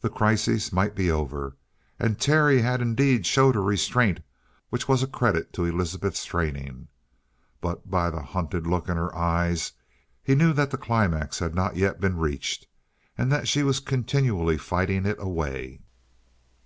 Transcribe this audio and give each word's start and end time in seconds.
The 0.00 0.08
crisis 0.08 0.72
might 0.72 0.94
be 0.94 1.10
over, 1.10 1.54
and 1.98 2.18
Terry 2.18 2.62
had 2.62 2.80
indeed 2.80 3.26
showed 3.26 3.56
a 3.56 3.60
restraint 3.60 4.20
which 4.70 4.88
was 4.88 5.02
a 5.02 5.06
credit 5.06 5.52
to 5.52 5.66
Elizabeth's 5.66 6.24
training. 6.24 6.88
But 7.60 7.90
by 7.90 8.08
the 8.08 8.22
hunted 8.22 8.66
look 8.66 8.88
in 8.88 8.96
her 8.96 9.14
eyes, 9.14 9.72
he 10.22 10.34
knew 10.34 10.54
that 10.54 10.70
the 10.70 10.78
climax 10.78 11.40
had 11.40 11.54
not 11.54 11.76
yet 11.76 12.00
been 12.00 12.16
reached, 12.16 12.68
and 13.18 13.30
that 13.30 13.48
she 13.48 13.62
was 13.62 13.80
continually 13.80 14.56
fighting 14.56 15.04
it 15.04 15.18
away. 15.20 15.82